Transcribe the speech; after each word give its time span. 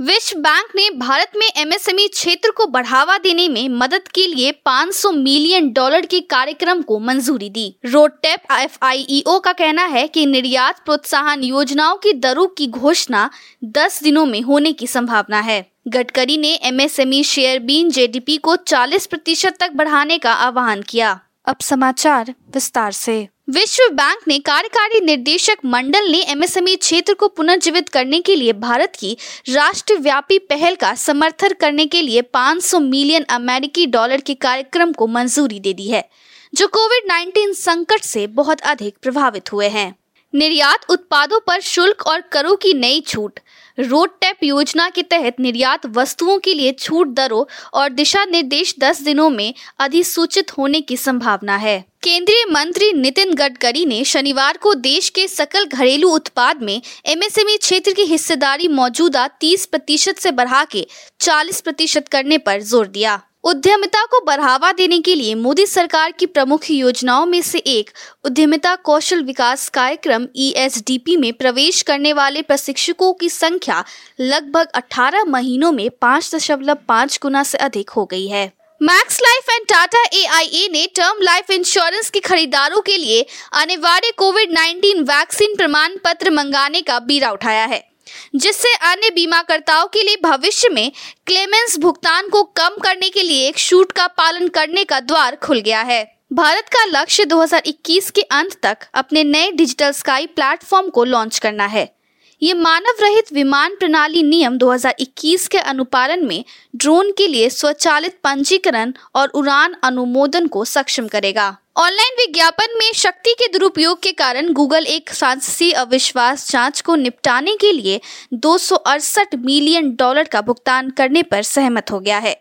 विश्व 0.00 0.38
बैंक 0.38 0.68
ने 0.76 0.88
भारत 0.90 1.32
में 1.36 1.46
एमएसएमई 1.56 2.06
क्षेत्र 2.08 2.50
को 2.50 2.66
बढ़ावा 2.66 3.18
देने 3.18 3.48
में 3.48 3.68
मदद 3.68 4.08
के 4.08 4.26
लिए 4.26 4.52
500 4.66 5.12
मिलियन 5.12 5.70
डॉलर 5.72 6.06
के 6.06 6.20
कार्यक्रम 6.20 6.82
को 6.82 6.98
मंजूरी 6.98 7.50
दी। 7.50 7.76
रोडटेप 7.84 8.42
एफआईईओ 8.52 9.38
का 9.38 9.52
कहना 9.52 9.84
है 9.84 10.06
कि 10.08 10.26
निर्यात 10.26 10.78
प्रोत्साहन 10.84 11.44
योजनाओं 11.44 11.96
की 11.96 12.12
दरों 12.12 12.46
की 12.46 12.66
घोषणा 12.66 13.30
10 13.64 14.02
दिनों 14.02 14.26
में 14.26 14.40
होने 14.42 14.72
की 14.72 14.86
संभावना 14.86 15.40
है। 15.40 15.64
गडकरी 15.88 16.36
ने 16.36 16.58
एमएसएमई 16.62 17.22
शेयर 17.22 17.58
बीन 17.58 17.90
जेडीपी 17.90 18.36
को 18.36 18.56
40 18.56 19.06
प्रतिशत 19.06 19.56
तक 19.60 19.72
बढ़ाने 19.72 20.18
का 20.18 20.32
आह्वान 20.32 20.82
किया। 20.82 21.20
अब 21.46 21.56
समाचार 21.60 22.34
विस्तार 22.54 22.92
से। 22.92 23.28
विश्व 23.50 23.88
बैंक 23.92 24.20
ने 24.28 24.38
कार्यकारी 24.38 25.00
निर्देशक 25.00 25.56
मंडल 25.64 26.10
ने 26.10 26.18
एमएसएमई 26.22 26.76
क्षेत्र 26.76 27.14
को 27.14 27.28
पुनर्जीवित 27.28 27.88
करने 27.88 28.20
के 28.20 28.36
लिए 28.36 28.52
भारत 28.52 28.92
की 28.98 29.16
राष्ट्रव्यापी 29.48 30.38
पहल 30.38 30.74
का 30.74 30.94
समर्थन 30.94 31.52
करने 31.52 31.86
के 31.86 32.02
लिए 32.02 32.22
500 32.22 32.80
मिलियन 32.80 33.24
अमेरिकी 33.30 33.86
डॉलर 33.86 34.20
के 34.20 34.34
कार्यक्रम 34.34 34.92
को 34.92 35.06
मंजूरी 35.06 35.60
दे 35.60 35.72
दी 35.72 35.88
है, 35.88 36.08
जो 36.54 36.66
कोविड 36.66 37.10
19 37.10 37.54
संकट 37.54 38.00
से 38.00 38.26
बहुत 38.26 38.60
अधिक 38.60 38.96
प्रभावित 39.02 39.52
हुए 39.52 39.68
हैं। 39.68 39.94
निर्यात 40.34 40.84
उत्पादों 40.90 41.38
पर 41.40 41.60
शुल्क 41.60 42.06
और 42.06 42.20
करों 42.32 42.54
की 42.56 42.72
नई 42.74 43.00
छूट। 43.00 43.40
रोड 43.78 44.10
टैप 44.20 44.44
योजना 44.44 44.88
के 44.90 45.02
तहत 45.02 45.40
निर्यात 45.40 45.86
वस्तुओं 45.86 46.38
के 46.38 46.54
लिए 46.54 46.72
छूट 46.72 47.08
दरों 47.08 47.44
और 47.74 47.88
दिशा 47.88 48.24
निर्देश 48.24 48.74
10 48.80 49.02
दिनों 49.02 49.28
में 49.30 49.54
अधिसूचित 49.78 50.50
होने 50.58 50.80
की 50.80 50.96
संभावना 50.96 51.56
है। 51.56 51.78
केंद्रीय 52.02 52.44
मंत्री 52.50 52.92
नितिन 52.92 53.34
गडकरी 53.34 53.84
ने 53.84 54.04
शनिवार 54.04 54.56
को 54.56 54.74
देश 54.74 55.08
के 55.08 55.26
सकल 55.28 55.64
घरेलू 55.64 56.10
उत्पाद 56.10 56.62
में 56.62 56.80
एमएसएमई 57.06 57.56
क्षेत्र 57.56 57.92
की 57.92 58.02
हिस्सेदारी 58.02 58.68
मौजूदा 58.68 59.28
30 59.40 59.66
प्रतिशत 59.66 60.18
से 60.18 60.30
बढ़ा 60.32 60.64
के 60.64 60.86
40 61.20 61.60
प्रतिशत 61.60 62.08
करने 62.08 62.38
पर 62.38 62.60
ज़ोर 62.62 62.86
दिया। 62.86 63.20
उद्यमिता 63.44 64.04
को 64.04 64.20
बढ़ावा 64.20 64.70
देने 64.72 64.98
के 65.00 65.14
लिए 65.14 65.34
मोदी 65.34 65.64
सरकार 65.66 66.12
की 66.12 66.26
प्रमुख 66.26 66.70
योजनाओं 66.70 67.26
में 67.26 67.40
से 67.42 67.58
एक 67.58 67.90
उद्यमिता 68.24 68.74
कौशल 68.76 69.22
विकास 69.22 69.68
कार्यक्रम 69.68 70.26
ई 70.36 70.52
e 70.56 71.16
में 71.16 71.32
प्रवेश 71.32 71.80
करने 71.82 72.12
वाले 72.12 72.42
प्रशिक्षकों 72.42 73.12
की 73.12 73.28
संख्या 73.28 73.84
लगभग 74.20 74.68
18 74.76 75.26
महीनों 75.28 75.72
में 75.72 75.88
पाँच 76.00 76.34
दशमलव 76.34 76.78
पाँच 76.88 77.18
गुना 77.22 77.42
से 77.42 77.58
अधिक 77.58 77.90
हो 77.90 78.04
गई 78.04 78.26
है। 78.28 78.46
Max 78.80 79.20
Life 79.20 79.50
and 79.50 79.66
Tata 79.68 80.04
A 80.12 80.68
ने 80.72 80.86
टर्म 80.96 81.22
लाइफ 81.22 81.50
इंश्योरेंस 81.50 82.10
के 82.10 82.20
खरीदारों 82.20 82.80
के 82.80 82.96
लिए 82.96 83.26
अनिवार्य 83.52 84.12
कोविड 84.16 84.56
19 84.56 85.02
वैक्सीन 85.08 85.56
प्रमाण 85.56 85.96
पत्र 86.04 86.30
मंगाने 86.30 86.80
का 86.82 86.98
बीरा 87.00 87.30
उठाया 87.30 87.64
है। 87.64 87.89
जिससे 88.34 88.74
अन्य 88.74 89.10
बीमाकर्ताओं 89.10 89.86
के 89.86 90.02
लिए 90.02 90.16
भविष्य 90.22 90.68
में 90.68 90.92
क्लेमेंस 91.26 91.78
भुगतान 91.78 92.28
को 92.28 92.42
कम 92.42 92.76
करने 92.82 93.08
के 93.08 93.22
लिए 93.22 93.48
एक 93.48 93.56
छूट 93.56 93.92
का 93.92 94.06
पालन 94.06 94.48
करने 94.48 94.84
का 94.84 95.00
द्वार 95.00 95.36
खुल 95.36 95.60
गया 95.60 95.82
है। 95.82 96.20
भारत 96.32 96.68
का 96.68 96.84
लक्ष्य 96.84 97.24
2021 97.24 98.10
के 98.10 98.22
अंत 98.22 98.60
तक 98.62 98.78
अपने 98.94 99.24
नए 99.24 99.50
डिजिटल 99.50 99.90
स्काई 99.90 100.26
प्लेटफॉर्म 100.26 100.88
को 100.88 101.04
लॉन्च 101.04 101.38
करना 101.38 101.66
है। 101.66 101.99
ये 102.42 102.54
मानव 102.54 103.02
रहित 103.02 103.32
विमान 103.32 103.74
प्रणाली 103.74 104.22
नियम 104.22 104.56
2021 104.58 105.48
के 105.48 105.58
अनुपालन 105.58 106.24
में 106.26 106.44
ड्रोन 106.76 107.12
के 107.12 107.26
लिए 107.26 107.50
स्वचालित 107.50 108.18
पंजीकरण 108.24 108.92
और 109.14 109.28
उड़ान 109.28 109.74
अनुमोदन 109.82 110.46
को 110.46 110.64
सक्षम 110.64 111.08
करेगा। 111.08 111.56
ऑनलाइन 111.76 112.14
विज्ञापन 112.18 112.78
में 112.78 112.92
शक्ति 112.94 113.32
के 113.32 113.48
दुरुपयोग 113.48 114.02
के 114.02 114.12
कारण 114.12 114.52
गूगल 114.52 114.86
एक 114.86 115.10
सांसी 115.10 115.72
अविश्वास 115.72 116.50
जाँच 116.50 116.80
को 116.80 116.94
निपटाने 116.94 117.56
के 117.56 117.72
लिए 117.72 118.00
दो 118.32 118.58
सौ 118.58 118.76
अड़सठ 118.76 119.34
मिलियन 119.34 119.94
डॉलर 119.94 120.24
का 120.24 120.40
भुगतान 120.40 120.90
करने 120.90 121.22
पर 121.22 121.42
सहमत 121.42 121.90
हो 121.90 122.00
गया 122.00 122.18
है। 122.18 122.36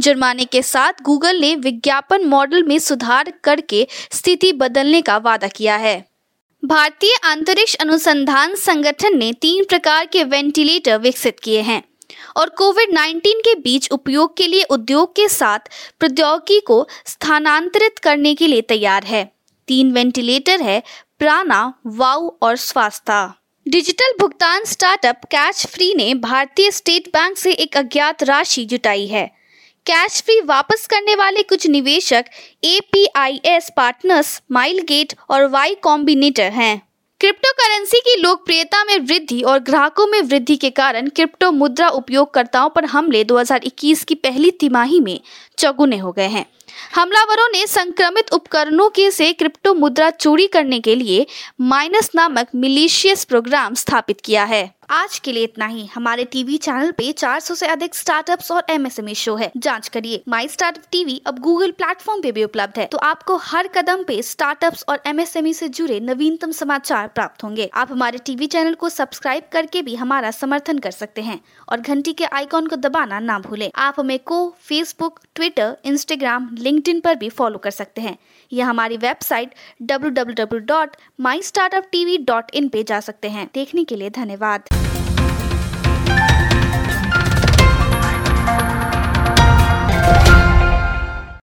जुर्माने 0.00 0.44
के 0.44 0.62
साथ 0.62 0.92
गूगल 1.02 1.40
ने 1.40 1.54
विज्ञापन 1.56 2.24
मॉडल 2.24 2.62
में 2.62 2.78
सुधार 2.78 3.32
करके 3.44 3.86
स्थिति 4.12 4.52
बदलने 4.52 5.02
का 5.02 5.16
वादा 5.16 5.48
किया 5.48 5.76
है। 5.76 6.11
भारतीय 6.64 7.16
अंतरिक्ष 7.24 7.74
अनुसंधान 7.74 8.54
संगठन 8.54 9.18
ने 9.18 9.32
तीन 9.32 9.64
प्रकार 9.64 10.06
के 10.06 10.24
वेंटिलेटर 10.24 10.98
विकसित 10.98 11.40
किए 11.40 11.60
हैं 11.60 11.82
और 12.36 12.48
कोविड 12.48 12.90
19 12.90 13.20
के 13.26 13.54
बीच 13.54 13.90
उपयोग 13.90 14.36
के 14.36 14.46
लिए 14.46 14.62
उद्योग 14.62 15.12
के 15.12 15.28
साथ 15.28 15.58
प्रौद्योगिकी 15.98 16.60
को 16.60 16.88
स्थानांतरित 17.06 17.98
करने 17.98 18.34
के 18.34 18.46
लिए 18.46 18.60
तैयार 18.60 19.04
है। 19.04 19.32
तीन 19.68 19.92
वेंटिलेटर 19.92 20.60
है, 20.60 20.82
प्राणा 21.18 21.74
वाउ 21.86 22.30
और 22.42 22.56
स्वास्थ्य। 22.56 23.32
डिजिटल 23.68 24.12
भुगतान 24.20 24.64
स्टार्टअप 24.64 25.20
कैच 25.24 25.66
फ्री 25.66 25.94
ने 25.94 26.14
भारतीय 26.14 26.70
स्टेट 26.70 27.08
बैंक 27.08 27.36
से 27.36 27.52
एक 27.52 27.76
अज्ञात 27.76 28.22
राशि 28.22 28.64
जुटाई 28.64 29.06
है। 29.06 29.41
कैश 29.86 30.20
फ्री 30.22 30.40
वापस 30.40 30.86
करने 30.86 31.14
वाले 31.14 31.42
कुछ 31.42 31.66
निवेशक 31.66 32.24
A 32.64 32.78
P 32.92 33.06
I 33.16 33.40
S 33.44 33.70
partners 33.76 34.42
mile 34.52 34.80
gate 34.80 35.14
और 35.30 35.46
वाई 35.46 35.74
कॉम्बिनेटर 35.74 36.50
हैं। 36.52 36.82
क्रिप्टो 37.20 37.52
करेंसी 37.52 38.00
की 38.00 38.16
लोकप्रियता 38.20 38.84
में 38.84 38.98
वृद्धि 38.98 39.40
और 39.42 39.58
ग्राहकों 39.58 40.06
में 40.06 40.20
वृद्धि 40.22 40.56
के 40.56 40.70
कारण 40.70 41.08
क्रिप्टो 41.08 41.50
मुद्रा 41.50 41.88
उपयोगकर्ताओं 41.88 42.68
पर 42.68 42.84
हमले 42.84 43.24
2021 43.24 44.04
की 44.04 44.14
पहली 44.14 44.50
तिमाही 44.50 45.00
में 45.00 45.20
चौगुने 45.58 45.98
हो 45.98 46.12
गए 46.12 46.28
हैं। 46.28 46.46
हमलावरों 46.94 47.48
ने 47.48 47.66
संक्रमित 47.66 48.32
उपकरणों 48.32 48.90
के 48.90 49.10
से 49.10 49.32
क्रिप्टो 49.32 49.74
मुद्रा 49.74 50.10
चोरी 50.10 50.46
करने 50.46 50.80
के 50.80 50.94
लिए 50.94 51.26
माइनस 51.60 52.10
नामक 52.14 52.48
मिलीशियस 52.54 53.24
प्रोग्राम 53.24 53.74
स्थापित 53.74 54.20
किया 54.20 54.44
है। 54.44 54.74
आज 54.90 55.18
के 55.18 55.32
लिए 55.32 55.44
इतना 55.44 55.66
ही। 55.66 55.86
हमारे 55.86 56.24
टीवी 56.24 56.56
चैनल 56.56 56.90
पे 56.90 57.12
400 57.12 57.54
से 57.54 57.66
अधिक 57.66 57.94
स्टार्टअप्स 57.94 58.50
और 58.50 58.64
एमएसएमई 58.70 59.14
शो 59.14 59.34
है। 59.36 59.52
जाँच 59.56 59.88
करिए। 59.88 60.22
माई 60.28 60.48
स्टार्टअप 60.48 60.82
टीवी 60.90 61.22
अब 61.26 61.38
गूगल 61.38 61.70
प्लेटफॉर्म 61.70 62.22
पे 62.22 62.32
भी 62.32 62.44
उपलब्ध 62.44 62.78
है। 62.78 62.86
तो 62.86 62.98
आपको 62.98 63.36
हर 63.36 63.68
कदम 63.68 64.02
पे 64.02 64.22
स्टार्टअप्स 64.22 64.84
और 64.88 65.02
एमएसएमई 65.06 65.52
से 65.52 65.68
जुड़े 65.68 66.00
नवीनतम 66.00 66.50
समाचार 66.50 67.08
प्राप्त 67.08 67.44
होंगे। 67.44 67.70
आप 67.74 67.92
हमारे 67.92 68.18
टीवी 68.18 68.46
चैनल 68.46 68.74
को 68.74 68.88
सब्सक्राइब 68.88 69.42
करके 69.52 69.82
भी 69.82 69.94
हमारा 69.94 70.30
समर्थन 70.30 70.78
कर 70.78 70.90
सकते 70.90 71.22
हैं 71.22 71.40
और 71.68 71.80
घंटी 71.80 72.12
के 72.12 72.24
आइकॉन 72.24 72.66
को 72.66 72.76
दबाना 72.76 73.20
ना 73.20 73.38
भूले। 73.38 73.70
आप 73.76 73.94
हमें 73.98 74.18
को 74.18 74.56
फेसबुक 74.60 75.20
ट्विटर 75.34 75.76
इंस्टाग्राम 75.84 76.48
लिंक्डइन 76.62 77.00
पर 77.00 77.14
भी 77.14 77.28
फॉलो 77.28 77.58
कर 77.58 77.70
सकते 77.70 78.00
हैं। 78.00 78.18
या 78.52 78.66
हमारी 78.66 78.96
वेबसाइट 78.96 79.50
www.mystartuptv.in 79.82 82.72
पे 82.72 82.82
जा 82.82 83.00
सकते 83.00 83.28
हैं। 83.28 83.50
देखने 83.54 83.84
के 83.84 83.96
लिए 83.96 84.10
धन्यवाद। 84.10 84.62